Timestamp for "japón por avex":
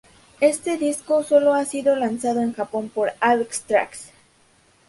2.53-3.61